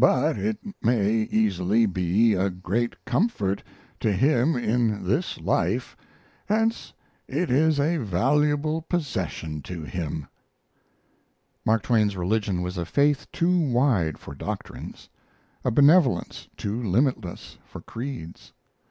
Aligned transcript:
But 0.00 0.38
it 0.38 0.56
may 0.80 1.28
easily 1.30 1.84
be 1.84 2.32
a 2.32 2.48
great 2.48 3.04
comfort 3.04 3.62
to 4.00 4.10
him 4.10 4.56
in 4.56 5.04
this 5.06 5.38
life 5.42 5.94
hence 6.46 6.94
it 7.28 7.50
is 7.50 7.78
a 7.78 7.98
valuable 7.98 8.80
possession 8.80 9.60
to 9.64 9.82
him. 9.82 10.26
Mark 11.66 11.82
Twain's 11.82 12.16
religion 12.16 12.62
was 12.62 12.78
a 12.78 12.86
faith 12.86 13.30
too 13.30 13.58
wide 13.58 14.16
for 14.16 14.34
doctrines 14.34 15.10
a 15.66 15.70
benevolence 15.70 16.48
too 16.56 16.82
limitless 16.82 17.58
for 17.66 17.82
creeds. 17.82 18.54